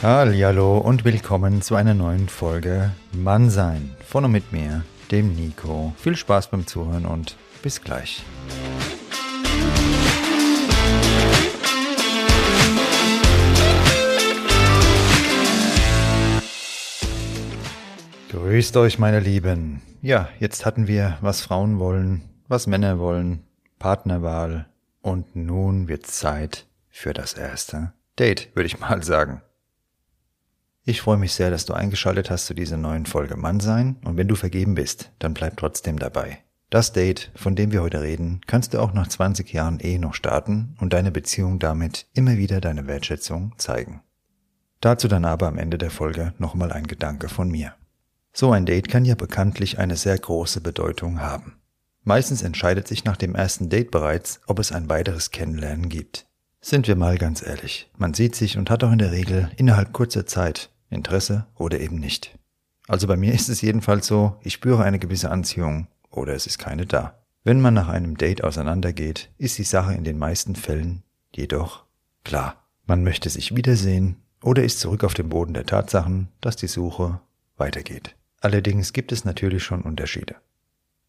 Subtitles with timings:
[0.00, 5.92] Hallo und willkommen zu einer neuen Folge Mannsein von und mit mir, dem Nico.
[5.98, 8.22] Viel Spaß beim Zuhören und bis gleich.
[18.30, 19.82] Grüßt euch, meine Lieben.
[20.00, 23.42] Ja, jetzt hatten wir, was Frauen wollen, was Männer wollen,
[23.80, 24.66] Partnerwahl
[25.02, 29.42] und nun wird's Zeit für das erste Date, würde ich mal sagen.
[30.88, 34.26] Ich freue mich sehr, dass du eingeschaltet hast zu dieser neuen Folge Mannsein und wenn
[34.26, 36.38] du vergeben bist, dann bleib trotzdem dabei.
[36.70, 40.14] Das Date, von dem wir heute reden, kannst du auch nach 20 Jahren Ehe noch
[40.14, 44.00] starten und deine Beziehung damit immer wieder deine Wertschätzung zeigen.
[44.80, 47.74] Dazu dann aber am Ende der Folge nochmal ein Gedanke von mir.
[48.32, 51.58] So ein Date kann ja bekanntlich eine sehr große Bedeutung haben.
[52.02, 56.24] Meistens entscheidet sich nach dem ersten Date bereits, ob es ein weiteres Kennenlernen gibt.
[56.62, 59.92] Sind wir mal ganz ehrlich, man sieht sich und hat auch in der Regel innerhalb
[59.92, 62.38] kurzer Zeit Interesse oder eben nicht.
[62.86, 66.58] Also bei mir ist es jedenfalls so, ich spüre eine gewisse Anziehung oder es ist
[66.58, 67.18] keine da.
[67.44, 71.02] Wenn man nach einem Date auseinandergeht, ist die Sache in den meisten Fällen
[71.34, 71.84] jedoch
[72.24, 72.64] klar.
[72.86, 77.20] Man möchte sich wiedersehen oder ist zurück auf dem Boden der Tatsachen, dass die Suche
[77.56, 78.16] weitergeht.
[78.40, 80.36] Allerdings gibt es natürlich schon Unterschiede.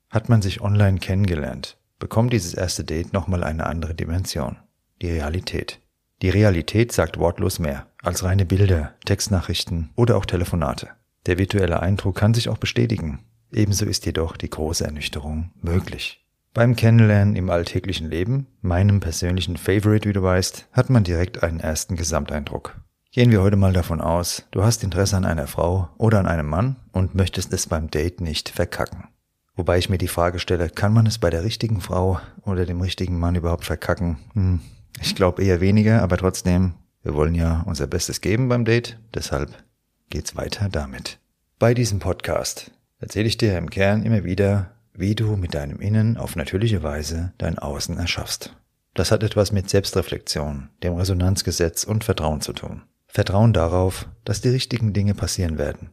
[0.10, 4.58] Hat man sich online kennengelernt, bekommt dieses erste Date nochmal eine andere Dimension.
[5.02, 5.80] Die Realität.
[6.22, 10.90] Die Realität sagt wortlos mehr als reine Bilder, Textnachrichten oder auch Telefonate.
[11.26, 13.20] Der virtuelle Eindruck kann sich auch bestätigen.
[13.52, 16.26] Ebenso ist jedoch die große Ernüchterung möglich.
[16.54, 21.60] Beim Kennenlernen im alltäglichen Leben, meinem persönlichen Favorite, wie du weißt, hat man direkt einen
[21.60, 22.82] ersten Gesamteindruck.
[23.12, 26.48] Gehen wir heute mal davon aus, du hast Interesse an einer Frau oder an einem
[26.48, 29.08] Mann und möchtest es beim Date nicht verkacken.
[29.56, 32.82] Wobei ich mir die Frage stelle, kann man es bei der richtigen Frau oder dem
[32.82, 34.18] richtigen Mann überhaupt verkacken?
[34.34, 34.62] Hm,
[35.02, 39.52] ich glaube eher weniger, aber trotzdem, wir wollen ja unser Bestes geben beim Date, deshalb
[40.10, 41.20] geht's weiter damit.
[41.58, 46.18] Bei diesem Podcast erzähle ich dir im Kern immer wieder, wie du mit deinem Innen
[46.18, 48.56] auf natürliche Weise dein Außen erschaffst.
[48.94, 52.82] Das hat etwas mit Selbstreflexion, dem Resonanzgesetz und Vertrauen zu tun.
[53.08, 55.90] Vertrauen darauf, dass die richtigen Dinge passieren werden.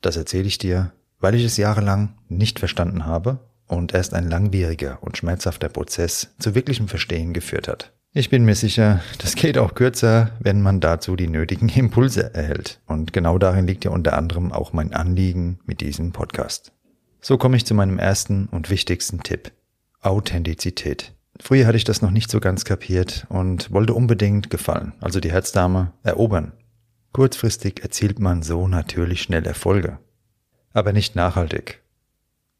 [0.00, 4.98] Das erzähle ich dir, weil ich es jahrelang nicht verstanden habe und erst ein langwieriger
[5.02, 7.92] und schmerzhafter Prozess zu wirklichem Verstehen geführt hat.
[8.14, 12.80] Ich bin mir sicher, das geht auch kürzer, wenn man dazu die nötigen Impulse erhält.
[12.86, 16.72] Und genau darin liegt ja unter anderem auch mein Anliegen mit diesem Podcast.
[17.20, 19.52] So komme ich zu meinem ersten und wichtigsten Tipp.
[20.00, 21.12] Authentizität.
[21.38, 25.30] Früher hatte ich das noch nicht so ganz kapiert und wollte unbedingt gefallen, also die
[25.30, 26.52] Herzdame erobern.
[27.12, 29.98] Kurzfristig erzielt man so natürlich schnell Erfolge.
[30.72, 31.82] Aber nicht nachhaltig.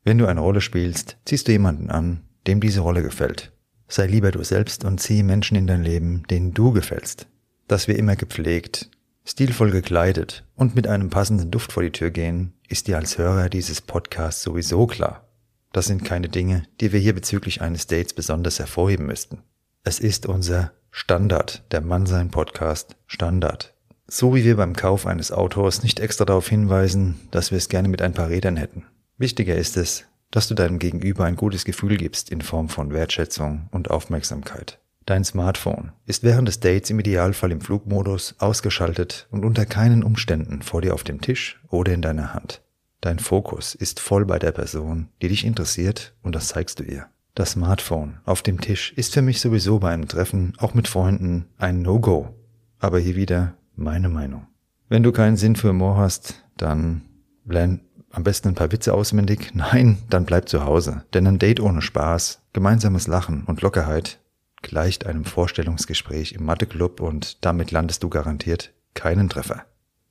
[0.05, 3.53] Wenn du eine Rolle spielst, ziehst du jemanden an, dem diese Rolle gefällt.
[3.89, 7.27] Sei lieber du selbst und zieh Menschen in dein Leben, denen du gefällst.
[7.67, 8.91] Dass wir immer gepflegt,
[9.25, 13.49] stilvoll gekleidet und mit einem passenden Duft vor die Tür gehen, ist dir als Hörer
[13.49, 15.27] dieses Podcasts sowieso klar.
[15.73, 19.43] Das sind keine Dinge, die wir hier bezüglich eines Dates besonders hervorheben müssten.
[19.85, 23.75] Es ist unser Standard, der Mannsein Podcast Standard.
[24.07, 27.89] So wie wir beim Kauf eines Autos nicht extra darauf hinweisen, dass wir es gerne
[27.89, 28.85] mit ein paar Rädern hätten.
[29.19, 33.69] Wichtiger ist es, dass du deinem Gegenüber ein gutes Gefühl gibst in Form von Wertschätzung
[33.71, 34.79] und Aufmerksamkeit.
[35.07, 40.61] Dein Smartphone ist während des Dates im Idealfall im Flugmodus ausgeschaltet und unter keinen Umständen
[40.61, 42.61] vor dir auf dem Tisch oder in deiner Hand.
[43.01, 47.07] Dein Fokus ist voll bei der Person, die dich interessiert und das zeigst du ihr.
[47.35, 51.47] Das Smartphone auf dem Tisch ist für mich sowieso bei einem Treffen, auch mit Freunden,
[51.57, 52.35] ein No-Go.
[52.81, 54.47] Aber hier wieder meine Meinung.
[54.89, 57.03] Wenn du keinen Sinn für Humor hast, dann
[57.47, 59.51] lern am besten ein paar Witze auswendig?
[59.55, 61.05] Nein, dann bleib zu Hause.
[61.15, 64.21] Denn ein Date ohne Spaß, gemeinsames Lachen und Lockerheit
[64.63, 69.65] gleicht einem Vorstellungsgespräch im Matheclub und damit landest du garantiert keinen Treffer.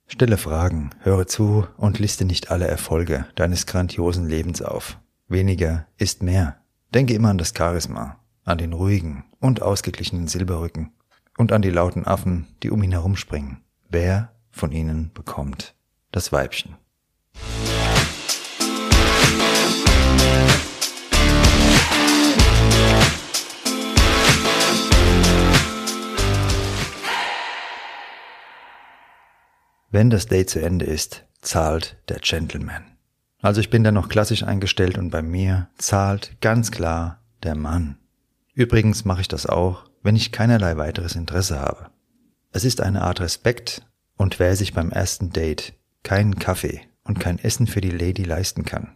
[0.06, 4.98] Stelle Fragen, höre zu und liste nicht alle Erfolge deines grandiosen Lebens auf.
[5.28, 6.56] Weniger ist mehr.
[6.94, 10.92] Denke immer an das Charisma, an den ruhigen und ausgeglichenen Silberrücken
[11.36, 13.58] und an die lauten Affen, die um ihn herumspringen.
[13.90, 15.74] Wer von ihnen bekommt
[16.10, 16.76] das Weibchen?
[29.90, 32.84] Wenn das Date zu Ende ist, zahlt der Gentleman.
[33.40, 37.98] Also ich bin da noch klassisch eingestellt und bei mir zahlt ganz klar der Mann.
[38.54, 41.90] Übrigens mache ich das auch, wenn ich keinerlei weiteres Interesse habe.
[42.52, 43.82] Es ist eine Art Respekt
[44.16, 48.64] und wer sich beim ersten Date keinen Kaffee und kein Essen für die Lady leisten
[48.64, 48.94] kann,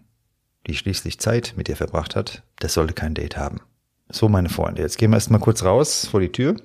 [0.66, 3.60] die schließlich Zeit mit ihr verbracht hat, der sollte kein Date haben.
[4.08, 6.56] So, meine Freunde, jetzt gehen wir erstmal kurz raus vor die Tür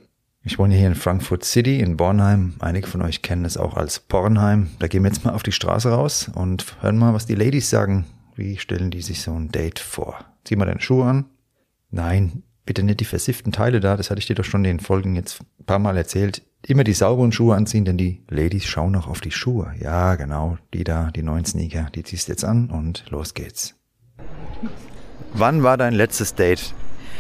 [0.44, 2.56] Ich wohne hier in Frankfurt City in Bornheim.
[2.60, 4.70] Einige von euch kennen es auch als Bornheim.
[4.80, 7.70] Da gehen wir jetzt mal auf die Straße raus und hören mal, was die Ladies
[7.70, 8.06] sagen.
[8.36, 10.26] Wie stellen die sich so ein Date vor?
[10.44, 11.26] Zieh mal deine Schuhe an.
[11.90, 13.98] Nein, bitte nicht die versifften Teile da.
[13.98, 16.44] Das hatte ich dir doch schon in den Folgen jetzt ein paar Mal erzählt.
[16.66, 19.74] Immer die sauberen Schuhe anziehen, denn die Ladies schauen auch auf die Schuhe.
[19.80, 20.58] Ja, genau.
[20.74, 23.76] Die da, die neuen Sneaker, die ziehst du jetzt an und los geht's.
[25.34, 26.74] Wann war dein letztes Date?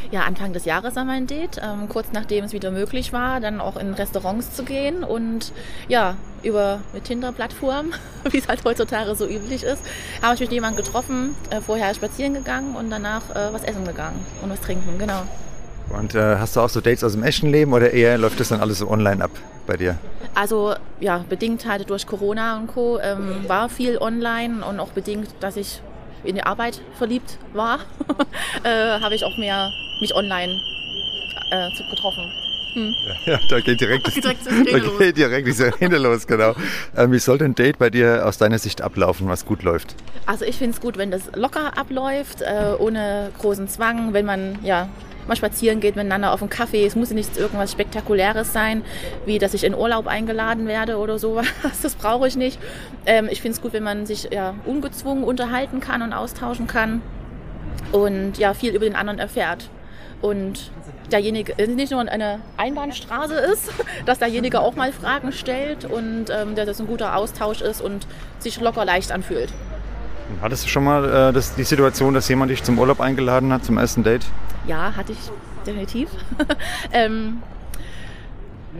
[0.09, 3.59] Ja, Anfang des Jahres war mein Date, ähm, kurz nachdem es wieder möglich war, dann
[3.59, 5.51] auch in Restaurants zu gehen und
[5.89, 7.91] ja, über eine Tinder-Plattform,
[8.31, 9.81] wie es halt heutzutage so üblich ist,
[10.21, 14.25] habe ich mit jemandem getroffen, äh, vorher spazieren gegangen und danach äh, was essen gegangen
[14.41, 15.23] und was trinken, genau.
[15.89, 18.49] Und äh, hast du auch so Dates aus dem echten Leben oder eher läuft das
[18.49, 19.31] dann alles so online ab
[19.65, 19.97] bei dir?
[20.35, 22.99] Also ja, bedingt halt durch Corona und Co.
[22.99, 25.81] Ähm, war viel online und auch bedingt, dass ich
[26.27, 27.79] in die Arbeit verliebt war,
[28.63, 30.61] äh, habe ich auch mehr mich online
[31.51, 32.31] äh, getroffen.
[32.73, 32.95] Hm.
[33.25, 36.53] Ja, da geht direkt, direkt da geht direkt diese Hände los, genau.
[36.95, 39.95] Ähm, wie soll denn ein Date bei dir aus deiner Sicht ablaufen, was gut läuft?
[40.25, 44.59] Also ich finde es gut, wenn das locker abläuft, äh, ohne großen Zwang, wenn man
[44.63, 44.89] ja
[45.27, 46.85] mal spazieren geht miteinander auf einen Kaffee.
[46.85, 48.83] Es muss nicht irgendwas Spektakuläres sein,
[49.25, 51.47] wie dass ich in Urlaub eingeladen werde oder sowas.
[51.81, 52.59] Das brauche ich nicht.
[53.05, 57.01] Ähm, ich finde es gut, wenn man sich ja ungezwungen unterhalten kann und austauschen kann
[57.91, 59.69] und ja viel über den anderen erfährt.
[60.21, 60.71] Und
[61.11, 63.71] derjenige nicht nur eine Einbahnstraße ist,
[64.05, 68.07] dass derjenige auch mal Fragen stellt und ähm, dass das ein guter Austausch ist und
[68.39, 69.51] sich locker leicht anfühlt.
[70.41, 73.65] Hattest du schon mal äh, das, die Situation, dass jemand dich zum Urlaub eingeladen hat,
[73.65, 74.25] zum ersten Date?
[74.65, 75.19] Ja, hatte ich
[75.65, 76.09] definitiv.
[76.93, 77.41] ähm,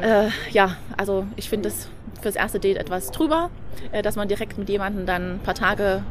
[0.02, 1.90] äh, ja, also ich finde es
[2.22, 3.50] fürs erste Date etwas drüber,
[3.92, 6.04] äh, dass man direkt mit jemandem dann ein paar Tage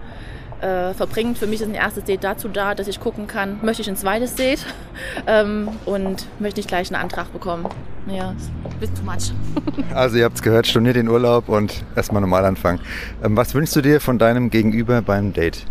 [0.60, 1.38] äh, verbringt.
[1.38, 3.96] Für mich ist ein erstes Date dazu da, dass ich gucken kann, möchte ich ein
[3.96, 4.64] zweites Date
[5.26, 7.66] ähm, und möchte ich gleich einen Antrag bekommen.
[8.06, 8.34] Ja,
[8.80, 9.32] bist too much.
[9.94, 12.80] also ihr habt es gehört, storniert den Urlaub und erstmal normal anfangen.
[13.22, 15.64] Ähm, was wünschst du dir von deinem Gegenüber beim Date?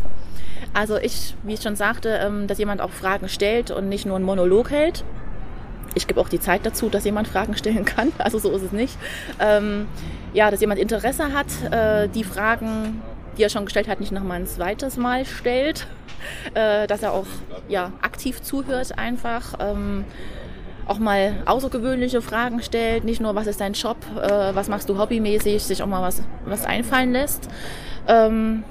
[0.73, 4.17] Also ich, wie ich schon sagte, ähm, dass jemand auch Fragen stellt und nicht nur
[4.17, 5.05] einen Monolog hält.
[5.93, 8.11] Ich gebe auch die Zeit dazu, dass jemand Fragen stellen kann.
[8.17, 8.97] Also so ist es nicht.
[9.39, 9.87] Ähm,
[10.33, 13.01] ja, dass jemand Interesse hat, äh, die Fragen
[13.37, 15.87] die er schon gestellt hat, nicht nochmal ein zweites Mal stellt.
[16.55, 17.27] Äh, dass er auch
[17.67, 19.53] ja, aktiv zuhört einfach.
[19.59, 20.05] Ähm,
[20.87, 24.97] auch mal außergewöhnliche Fragen stellt, nicht nur, was ist dein Job, äh, was machst du
[24.97, 27.49] hobbymäßig, sich auch mal was, was einfallen lässt.
[28.07, 28.63] Ähm,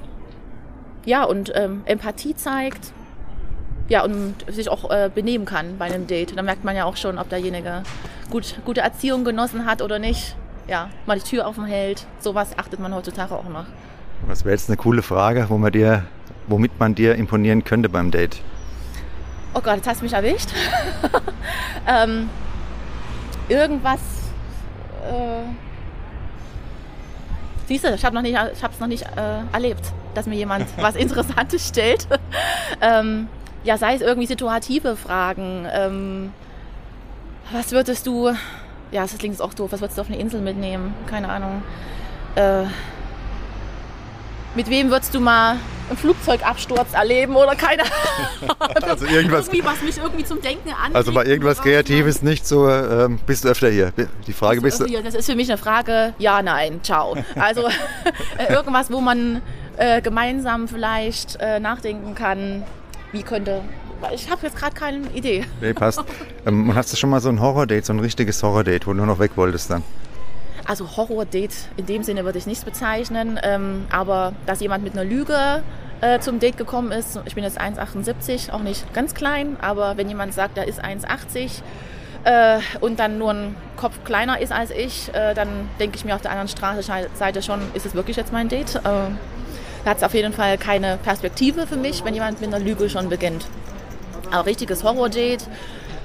[1.05, 2.91] ja, und ähm, Empathie zeigt.
[3.87, 6.35] Ja, und sich auch äh, benehmen kann bei einem Date.
[6.35, 7.83] Da merkt man ja auch schon, ob derjenige
[8.31, 10.35] gut, gute Erziehung genossen hat oder nicht.
[10.67, 12.07] Ja, mal die Tür offen hält.
[12.19, 13.65] Sowas achtet man heutzutage auch noch.
[14.25, 16.03] Was wäre jetzt eine coole Frage, wo man dir,
[16.47, 18.41] womit man dir imponieren könnte beim Date?
[19.57, 20.49] Oh Gott, jetzt hast du mich erwischt.
[21.87, 22.29] ähm,
[23.47, 24.01] irgendwas.
[25.09, 25.45] Äh,
[27.67, 29.81] Siehst du, ich habe es noch nicht äh, erlebt,
[30.13, 32.05] dass mir jemand was Interessantes stellt.
[32.81, 33.27] ähm,
[33.63, 35.65] ja, sei es irgendwie situative Fragen.
[35.71, 36.33] Ähm,
[37.51, 38.27] was würdest du,
[38.91, 40.93] ja, das klingt auch doof, was würdest du auf eine Insel mitnehmen?
[41.07, 41.63] Keine Ahnung.
[42.35, 42.65] Äh,
[44.55, 45.57] mit wem würdest du mal
[45.89, 47.83] einen Flugzeugabsturz erleben oder keine
[48.81, 50.95] Also irgendwas, irgendwie, was mich irgendwie zum Denken anregt.
[50.95, 53.93] Also mal irgendwas Kreatives nicht so, ähm, bist du öfter hier?
[54.25, 54.85] Die Frage bist du...
[55.03, 57.15] Das ist für mich eine Frage, ja, nein, ciao.
[57.35, 57.67] Also
[58.37, 59.41] äh, irgendwas, wo man
[59.77, 62.63] äh, gemeinsam vielleicht äh, nachdenken kann,
[63.11, 63.61] wie könnte...
[64.13, 65.45] Ich habe jetzt gerade keine Idee.
[65.61, 66.03] Nee, passt.
[66.45, 69.05] Ähm, hast du schon mal so ein Horror-Date, so ein richtiges Horror-Date, wo du nur
[69.07, 69.83] noch weg wolltest dann?
[70.65, 75.03] Also Horror-Date in dem Sinne würde ich nicht bezeichnen, ähm, aber dass jemand mit einer
[75.03, 75.61] Lüge
[76.01, 80.09] äh, zum Date gekommen ist, ich bin jetzt 1,78, auch nicht ganz klein, aber wenn
[80.09, 81.61] jemand sagt, er ist 1,80
[82.23, 86.15] äh, und dann nur ein Kopf kleiner ist als ich, äh, dann denke ich mir
[86.15, 88.75] auf der anderen Straßenseite schon, ist es wirklich jetzt mein Date?
[88.75, 92.63] Äh, da hat es auf jeden Fall keine Perspektive für mich, wenn jemand mit einer
[92.63, 93.45] Lüge schon beginnt.
[94.31, 95.47] Aber richtiges Horror-Date,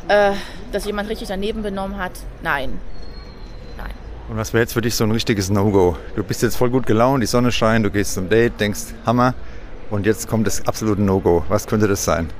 [0.08, 0.32] äh,
[0.70, 2.12] dass jemand richtig daneben benommen hat,
[2.42, 2.78] nein.
[4.30, 5.96] Und was wäre jetzt für dich so ein richtiges No-Go?
[6.14, 9.34] Du bist jetzt voll gut gelaunt, die Sonne scheint, du gehst zum Date, denkst, Hammer.
[9.90, 11.42] Und jetzt kommt das absolute No-Go.
[11.48, 12.30] Was könnte das sein?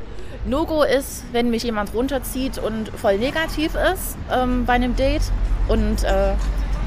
[0.47, 5.23] No-Go ist, wenn mich jemand runterzieht und voll negativ ist ähm, bei einem Date.
[5.67, 6.35] Und äh,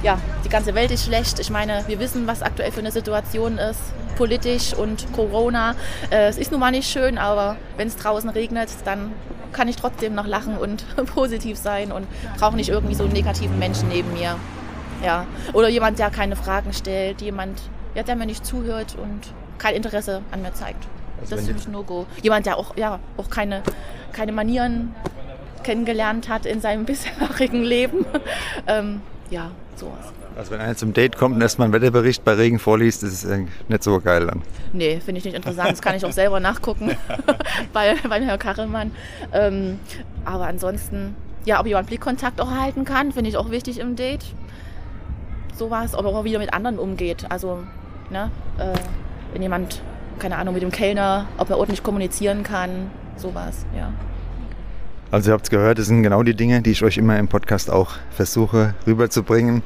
[0.04, 1.38] ja, die ganze Welt ist schlecht.
[1.38, 3.82] Ich meine, wir wissen, was aktuell für eine Situation ist,
[4.16, 5.76] politisch und Corona.
[6.12, 9.12] Äh, es ist nun mal nicht schön, aber wenn es draußen regnet, dann
[9.52, 12.08] kann ich trotzdem noch lachen und positiv sein und
[12.40, 14.38] brauche nicht irgendwie so einen negativen Menschen neben mir.
[15.04, 15.28] Ja.
[15.54, 17.62] Oder jemand, der keine Fragen stellt, jemand,
[17.96, 20.88] ja, der mir nicht zuhört und kein Interesse an mir zeigt.
[21.22, 22.06] Also das ist für mich No-Go.
[22.22, 23.64] Jemand, der auch, ja, auch keine,
[24.12, 24.94] keine Manieren
[25.64, 28.06] kennengelernt hat in seinem bisherigen Leben.
[28.68, 30.12] ähm, ja, sowas.
[30.36, 33.40] Also wenn einer zum Date kommt und erstmal einen Wetterbericht bei Regen vorliest, ist es
[33.68, 34.42] nicht so geil dann.
[34.74, 35.72] Nee, finde ich nicht interessant.
[35.72, 36.98] Das kann ich auch selber nachgucken
[37.74, 38.92] bei, bei Herrn Karremann.
[39.32, 39.80] Ähm,
[40.26, 44.26] aber ansonsten, ja, ob jemand Blickkontakt auch halten kann, finde ich auch wichtig im Date.
[45.56, 47.26] Sowas, ob er auch wieder mit anderen umgeht.
[47.30, 47.60] Also,
[48.10, 48.74] ne, äh,
[49.34, 49.82] wenn jemand,
[50.20, 53.92] keine Ahnung, mit dem Kellner, ob er ordentlich kommunizieren kann, sowas, ja.
[55.12, 57.28] Also ihr habt es gehört, das sind genau die Dinge, die ich euch immer im
[57.28, 59.62] Podcast auch versuche rüberzubringen.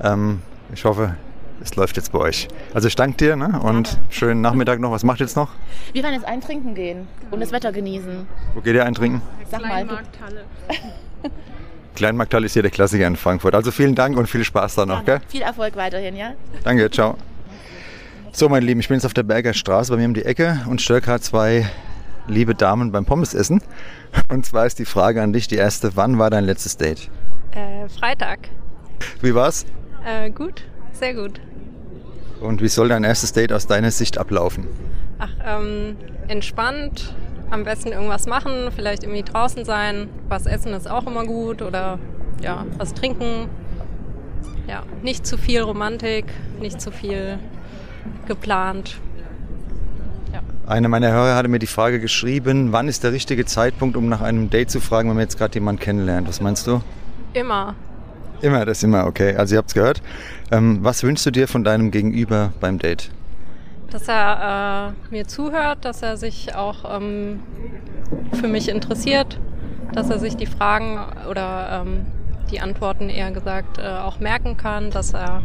[0.00, 0.40] Ähm,
[0.72, 1.16] ich hoffe,
[1.60, 2.46] es läuft jetzt bei euch.
[2.74, 3.60] Also ich danke dir ne?
[3.60, 4.06] und Gerne.
[4.10, 4.92] schönen Nachmittag noch.
[4.92, 5.50] Was macht ihr jetzt noch?
[5.92, 8.26] Wir werden jetzt eintrinken gehen und das Wetter genießen.
[8.54, 9.20] Wo geht ihr eintrinken?
[9.50, 9.68] Sag mal.
[9.70, 10.44] Kleinmarkthalle.
[11.94, 13.54] Kleinmarkthalle ist hier der Klassiker in Frankfurt.
[13.54, 15.04] Also vielen Dank und viel Spaß da noch.
[15.04, 15.20] Gell?
[15.28, 16.34] Viel Erfolg weiterhin, ja?
[16.62, 17.16] Danke, ciao.
[18.32, 20.60] So, meine Lieben, ich bin jetzt auf der Berger Straße bei mir um die Ecke
[20.68, 21.70] und störe gerade zwei
[22.26, 23.62] liebe Damen beim Pommesessen.
[24.30, 27.10] Und zwar ist die Frage an dich, die erste, wann war dein letztes Date?
[27.52, 28.48] Äh, Freitag.
[29.20, 29.66] Wie war's?
[30.04, 31.40] Äh, gut, sehr gut.
[32.40, 34.66] Und wie soll dein erstes Date aus deiner Sicht ablaufen?
[35.18, 35.96] Ach, ähm,
[36.28, 37.14] entspannt,
[37.54, 40.08] am besten irgendwas machen, vielleicht irgendwie draußen sein.
[40.28, 41.98] Was essen ist auch immer gut oder
[42.42, 43.48] ja, was trinken.
[44.68, 46.26] Ja, nicht zu viel Romantik,
[46.60, 47.38] nicht zu viel
[48.26, 48.98] geplant.
[50.66, 54.22] Einer meiner Hörer hatte mir die Frage geschrieben, wann ist der richtige Zeitpunkt, um nach
[54.22, 56.26] einem Date zu fragen, wenn man jetzt gerade jemanden kennenlernt?
[56.26, 56.80] Was meinst du?
[57.34, 57.74] Immer.
[58.40, 59.36] Immer, das ist immer okay.
[59.36, 60.00] Also ihr habt's gehört.
[60.50, 63.10] Ähm, was wünschst du dir von deinem Gegenüber beim Date?
[63.94, 67.40] Dass er äh, mir zuhört, dass er sich auch ähm,
[68.32, 69.38] für mich interessiert,
[69.92, 70.98] dass er sich die Fragen
[71.30, 72.04] oder ähm,
[72.50, 75.42] die Antworten eher gesagt äh, auch merken kann, dass er,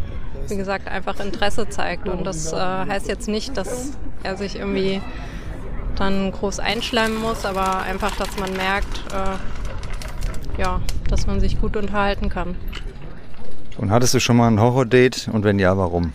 [0.48, 2.10] wie gesagt, einfach Interesse zeigt.
[2.10, 3.92] Und das äh, heißt jetzt nicht, dass
[4.24, 5.00] er sich irgendwie
[5.96, 11.78] dann groß einschleimen muss, aber einfach, dass man merkt, äh, ja, dass man sich gut
[11.78, 12.56] unterhalten kann.
[13.78, 16.14] Und hattest du schon mal ein Horror-Date und wenn ja, warum?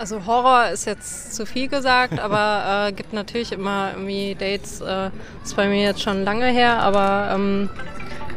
[0.00, 4.80] Also Horror ist jetzt zu viel gesagt, aber äh, gibt natürlich immer irgendwie Dates.
[4.80, 5.10] Äh,
[5.44, 7.68] ist bei mir jetzt schon lange her, aber ähm,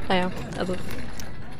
[0.10, 0.30] naja,
[0.60, 0.76] also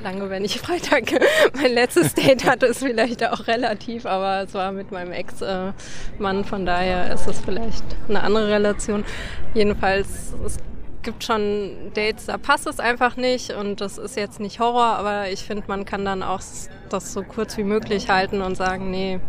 [0.04, 1.04] lange, wenn ich Freitag
[1.54, 6.66] mein letztes Date hatte, ist vielleicht auch relativ, aber es war mit meinem Ex-Mann, von
[6.66, 9.06] daher ist es vielleicht eine andere Relation.
[9.54, 10.58] Jedenfalls, es
[11.04, 15.30] gibt schon Dates, da passt es einfach nicht und das ist jetzt nicht Horror, aber
[15.30, 16.42] ich finde, man kann dann auch
[16.90, 19.22] das so kurz wie möglich halten und sagen, nee,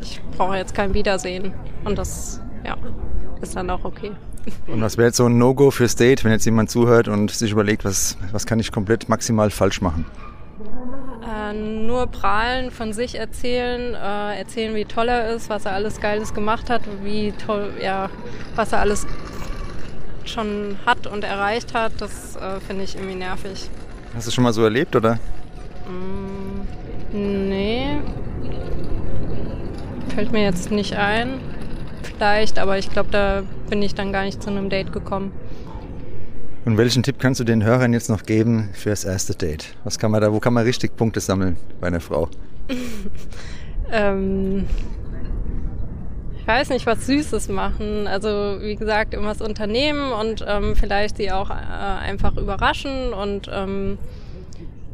[0.00, 1.52] ich brauche jetzt kein Wiedersehen.
[1.84, 2.76] Und das, ja,
[3.40, 4.12] ist dann auch okay.
[4.66, 7.52] Und was wäre jetzt so ein No-Go fürs Date, wenn jetzt jemand zuhört und sich
[7.52, 10.04] überlegt, was, was kann ich komplett maximal falsch machen?
[11.22, 16.00] Äh, nur prahlen, von sich erzählen, äh, erzählen, wie toll er ist, was er alles
[16.00, 18.10] Geiles gemacht hat, wie toll, ja,
[18.56, 19.06] was er alles
[20.24, 23.70] schon hat und erreicht hat, das äh, finde ich irgendwie nervig.
[24.14, 25.18] Hast du schon mal so erlebt, oder?
[27.12, 27.98] Nee.
[30.14, 31.40] Fällt mir jetzt nicht ein.
[32.02, 35.32] Vielleicht, aber ich glaube, da bin ich dann gar nicht zu einem Date gekommen.
[36.64, 39.74] Und welchen Tipp kannst du den Hörern jetzt noch geben für das erste Date?
[39.84, 42.28] Was kann man da, wo kann man richtig Punkte sammeln bei einer Frau?
[43.94, 44.66] Ähm,
[46.38, 48.06] ich weiß nicht, was Süßes machen.
[48.06, 53.98] Also wie gesagt, irgendwas unternehmen und ähm, vielleicht sie auch äh, einfach überraschen und ähm,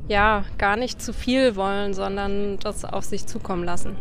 [0.09, 3.97] ja, gar nicht zu viel wollen, sondern das auf sich zukommen lassen.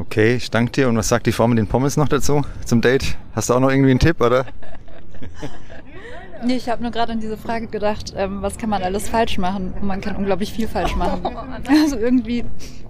[0.00, 0.88] Okay, ich danke dir.
[0.88, 3.18] Und was sagt die Frau mit den Pommes noch dazu zum Date?
[3.34, 4.46] Hast du auch noch irgendwie einen Tipp, oder?
[6.42, 9.36] Nee, ich habe nur gerade an diese Frage gedacht, ähm, was kann man alles falsch
[9.36, 9.74] machen?
[9.78, 11.20] Und man kann unglaublich viel falsch machen.
[11.68, 12.46] Also irgendwie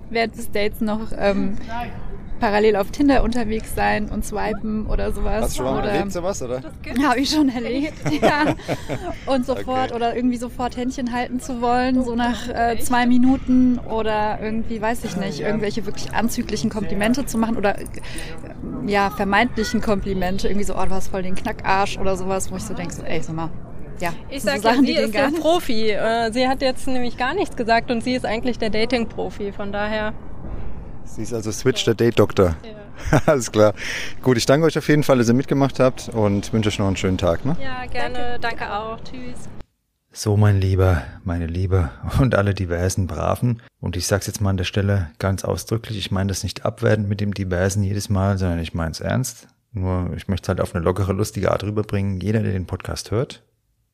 [0.09, 1.57] während des Dates noch ähm,
[2.41, 5.59] parallel auf Tinder unterwegs sein und swipen oder sowas.
[5.61, 6.63] oder sowas, oder?
[7.07, 8.55] habe ich schon erlebt, ja.
[9.27, 14.39] Und sofort oder irgendwie sofort Händchen halten zu wollen, so nach äh, zwei Minuten oder
[14.43, 17.85] irgendwie, weiß ich nicht, irgendwelche wirklich anzüglichen Komplimente zu machen oder äh,
[18.87, 22.65] ja, vermeintlichen Komplimente, irgendwie so, oh, du hast voll den Knackarsch oder sowas, wo ich
[22.65, 23.51] so denke, so, ey, sag mal,
[24.01, 24.13] ja.
[24.31, 25.39] Ich das sag sind ja, Sachen, sie ist gar der.
[25.39, 25.91] Profi.
[25.91, 29.53] Äh, Sie hat jetzt nämlich gar nichts gesagt und sie ist eigentlich der Dating-Profi.
[29.53, 30.15] Von daher,
[31.05, 32.57] Sie ist also Switch, der Date-Doktor.
[33.27, 33.75] Alles klar.
[34.23, 36.87] Gut, ich danke euch auf jeden Fall, dass ihr mitgemacht habt und wünsche euch noch
[36.87, 37.45] einen schönen Tag.
[37.45, 37.57] Ne?
[37.63, 38.39] ja, gerne.
[38.41, 38.99] Danke, auch.
[39.03, 39.49] Tschüss.
[40.13, 41.91] So, mein Lieber, meine Liebe
[42.21, 43.63] und alle diversen Braven.
[43.81, 47.09] Und ich sag's jetzt mal an der Stelle ganz ausdrücklich, ich meine das nicht abwertend
[47.09, 49.47] mit dem Diversen jedes Mal, sondern ich meine es ernst.
[49.73, 52.21] Nur ich möchte es halt auf eine lockere, lustige Art rüberbringen.
[52.21, 53.45] Jeder, der den Podcast hört,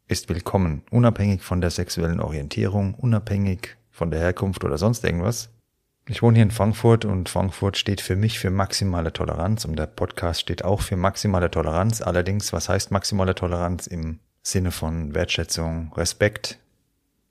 [0.09, 5.51] ist willkommen, unabhängig von der sexuellen Orientierung, unabhängig von der Herkunft oder sonst irgendwas.
[6.09, 9.87] Ich wohne hier in Frankfurt und Frankfurt steht für mich für maximale Toleranz und der
[9.87, 12.01] Podcast steht auch für maximale Toleranz.
[12.01, 16.61] Allerdings, was heißt maximale Toleranz im Sinne von Wertschätzung, Respekt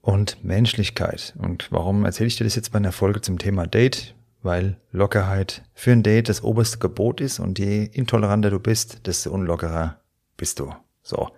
[0.02, 1.34] und Menschlichkeit.
[1.38, 4.14] Und warum erzähle ich dir das jetzt bei einer Folge zum Thema Date?
[4.44, 9.32] Weil Lockerheit für ein Date das oberste Gebot ist und je intoleranter du bist, desto
[9.32, 10.02] unlockerer
[10.36, 10.76] bist du.
[11.02, 11.30] So.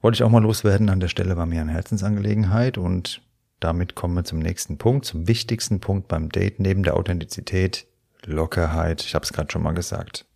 [0.00, 0.90] Wollte ich auch mal loswerden.
[0.90, 3.20] An der Stelle war mir eine Herzensangelegenheit und
[3.64, 7.86] damit kommen wir zum nächsten Punkt, zum wichtigsten Punkt beim Date neben der Authentizität,
[8.24, 9.02] Lockerheit.
[9.02, 10.26] Ich habe es gerade schon mal gesagt.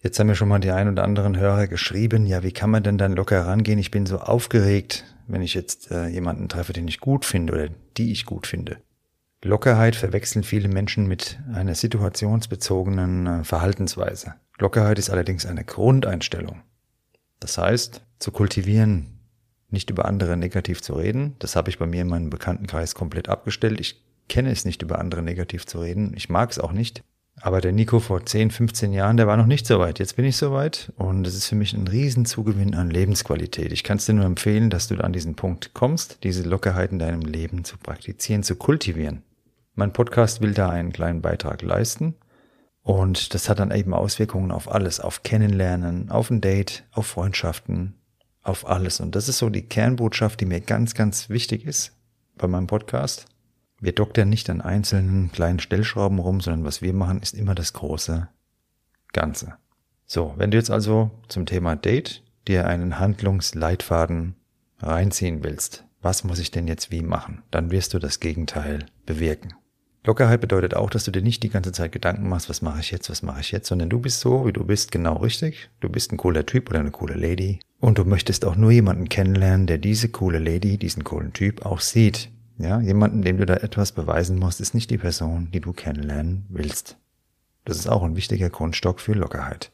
[0.00, 2.82] Jetzt haben mir schon mal die ein oder anderen Hörer geschrieben, ja, wie kann man
[2.82, 3.78] denn dann locker rangehen?
[3.78, 7.68] Ich bin so aufgeregt, wenn ich jetzt äh, jemanden treffe, den ich gut finde oder
[7.96, 8.76] die ich gut finde.
[9.42, 14.34] Lockerheit verwechseln viele Menschen mit einer situationsbezogenen äh, Verhaltensweise.
[14.58, 16.62] Lockerheit ist allerdings eine Grundeinstellung.
[17.40, 19.13] Das heißt, zu kultivieren,
[19.74, 23.28] nicht über andere negativ zu reden, das habe ich bei mir in meinem Bekanntenkreis komplett
[23.28, 23.78] abgestellt.
[23.78, 26.14] Ich kenne es nicht, über andere negativ zu reden.
[26.16, 27.02] Ich mag es auch nicht.
[27.40, 29.98] Aber der Nico vor 10, 15 Jahren, der war noch nicht so weit.
[29.98, 33.72] Jetzt bin ich so weit und es ist für mich ein Riesenzugewinn an Lebensqualität.
[33.72, 37.00] Ich kann es dir nur empfehlen, dass du an diesen Punkt kommst, diese Lockerheit in
[37.00, 39.22] deinem Leben zu praktizieren, zu kultivieren.
[39.74, 42.14] Mein Podcast will da einen kleinen Beitrag leisten
[42.82, 47.94] und das hat dann eben Auswirkungen auf alles, auf Kennenlernen, auf ein Date, auf Freundschaften,
[48.44, 49.00] auf alles.
[49.00, 51.96] Und das ist so die Kernbotschaft, die mir ganz, ganz wichtig ist
[52.36, 53.26] bei meinem Podcast.
[53.80, 57.72] Wir doktern nicht an einzelnen kleinen Stellschrauben rum, sondern was wir machen, ist immer das
[57.72, 58.28] große
[59.12, 59.54] Ganze.
[60.06, 64.36] So, wenn du jetzt also zum Thema Date dir einen Handlungsleitfaden
[64.78, 67.42] reinziehen willst, was muss ich denn jetzt wie machen?
[67.50, 69.54] Dann wirst du das Gegenteil bewirken.
[70.06, 72.90] Lockerheit bedeutet auch, dass du dir nicht die ganze Zeit Gedanken machst, was mache ich
[72.90, 75.70] jetzt, was mache ich jetzt, sondern du bist so, wie du bist, genau richtig.
[75.80, 77.60] Du bist ein cooler Typ oder eine coole Lady.
[77.84, 81.80] Und du möchtest auch nur jemanden kennenlernen, der diese coole Lady, diesen coolen Typ auch
[81.80, 82.30] sieht.
[82.56, 86.46] Ja, jemanden, dem du da etwas beweisen musst, ist nicht die Person, die du kennenlernen
[86.48, 86.96] willst.
[87.66, 89.70] Das ist auch ein wichtiger Grundstock für Lockerheit.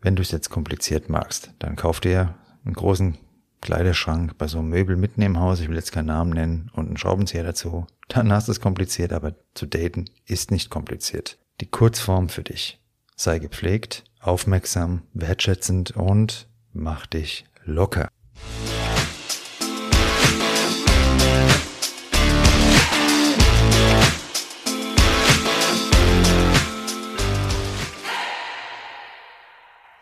[0.00, 3.18] Wenn du es jetzt kompliziert magst, dann kauf dir einen großen
[3.60, 6.86] Kleiderschrank bei so einem Möbel mitten im Haus, ich will jetzt keinen Namen nennen, und
[6.86, 7.88] einen Schraubenzieher dazu.
[8.06, 11.38] Dann hast du es kompliziert, aber zu daten ist nicht kompliziert.
[11.60, 12.80] Die Kurzform für dich.
[13.16, 18.08] Sei gepflegt, aufmerksam, wertschätzend und mach dich locker.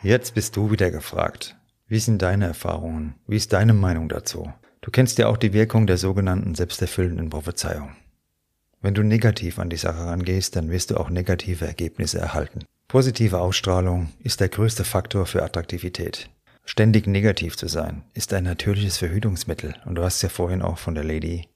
[0.02, 1.56] Jetzt bist du wieder gefragt.
[1.88, 3.14] Wie sind deine Erfahrungen?
[3.26, 4.52] Wie ist deine Meinung dazu?
[4.80, 7.96] Du kennst ja auch die Wirkung der sogenannten selbsterfüllenden Prophezeiung.
[8.80, 12.64] Wenn du negativ an die Sache rangehst, dann wirst du auch negative Ergebnisse erhalten.
[12.86, 16.30] Positive Ausstrahlung ist der größte Faktor für Attraktivität.
[16.68, 20.96] Ständig negativ zu sein ist ein natürliches Verhütungsmittel und du hast ja vorhin auch von
[20.96, 21.48] der Lady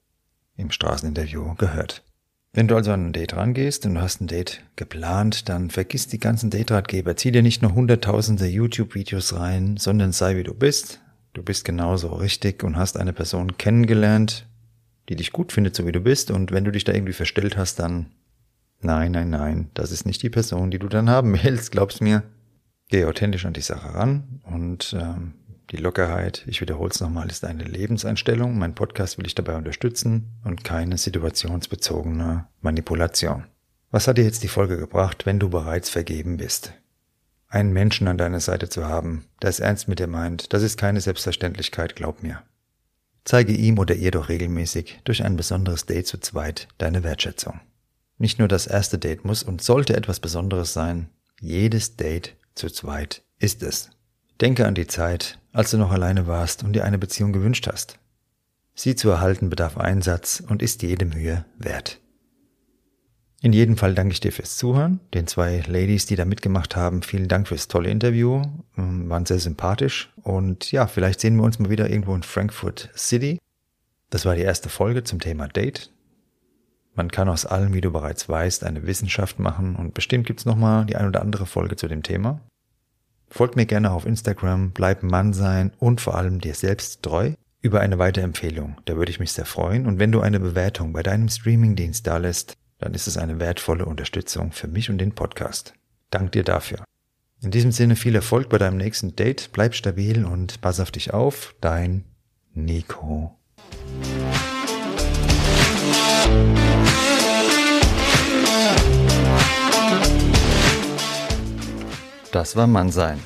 [0.55, 2.03] im Straßeninterview gehört.
[2.53, 6.07] Wenn du also an ein Date rangehst und du hast ein Date geplant, dann vergiss
[6.07, 7.15] die ganzen Date-Ratgeber.
[7.17, 11.01] Zieh dir nicht nur hunderttausende YouTube-Videos rein, sondern sei wie du bist.
[11.33, 14.47] Du bist genauso richtig und hast eine Person kennengelernt,
[15.07, 16.31] die dich gut findet, so wie du bist.
[16.31, 18.07] Und wenn du dich da irgendwie verstellt hast, dann
[18.81, 22.23] nein, nein, nein, das ist nicht die Person, die du dann haben willst, glaubst mir.
[22.91, 25.35] Geh authentisch an die Sache ran und ähm,
[25.69, 28.57] die Lockerheit, ich wiederhole es nochmal, ist eine Lebenseinstellung.
[28.57, 33.45] Mein Podcast will ich dabei unterstützen und keine situationsbezogene Manipulation.
[33.91, 36.73] Was hat dir jetzt die Folge gebracht, wenn du bereits vergeben bist?
[37.47, 40.77] Einen Menschen an deiner Seite zu haben, der es ernst mit dir meint, das ist
[40.77, 42.43] keine Selbstverständlichkeit, glaub mir.
[43.23, 47.61] Zeige ihm oder ihr doch regelmäßig durch ein besonderes Date zu zweit deine Wertschätzung.
[48.17, 53.23] Nicht nur das erste Date muss und sollte etwas Besonderes sein, jedes Date zu zweit
[53.39, 53.89] ist es.
[54.39, 57.99] Denke an die Zeit, als du noch alleine warst und dir eine Beziehung gewünscht hast.
[58.73, 61.99] Sie zu erhalten bedarf Einsatz und ist jede Mühe wert.
[63.43, 64.99] In jedem Fall danke ich dir fürs Zuhören.
[65.15, 68.43] Den zwei Ladies, die da mitgemacht haben, vielen Dank fürs tolle Interview.
[68.77, 70.11] Ähm, waren sehr sympathisch.
[70.21, 73.39] Und ja, vielleicht sehen wir uns mal wieder irgendwo in Frankfurt City.
[74.11, 75.91] Das war die erste Folge zum Thema Date.
[76.93, 80.57] Man kann aus allem, wie du bereits weißt, eine Wissenschaft machen und bestimmt gibt's noch
[80.57, 82.41] mal die ein oder andere Folge zu dem Thema.
[83.29, 87.31] Folgt mir gerne auf Instagram, bleib Mann sein und vor allem dir selbst treu.
[87.61, 89.85] Über eine Weiterempfehlung, da würde ich mich sehr freuen.
[89.85, 93.85] Und wenn du eine Bewertung bei deinem Streamingdienst da lässt, dann ist es eine wertvolle
[93.85, 95.73] Unterstützung für mich und den Podcast.
[96.09, 96.83] Dank dir dafür.
[97.41, 101.13] In diesem Sinne viel Erfolg bei deinem nächsten Date, bleib stabil und pass auf dich
[101.13, 102.03] auf, dein
[102.53, 103.37] Nico.
[112.31, 113.19] Das war Mannsein.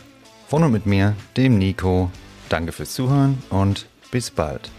[0.47, 2.11] Von und mit mir, dem Nico.
[2.49, 4.69] Danke fürs Zuhören und bis bald.